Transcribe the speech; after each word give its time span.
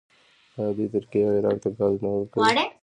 آیا 0.57 0.71
دوی 0.77 0.87
ترکیې 0.93 1.21
او 1.27 1.33
عراق 1.37 1.57
ته 1.63 1.69
ګاز 1.77 1.95
نه 2.03 2.09
ورکوي؟ 2.13 2.63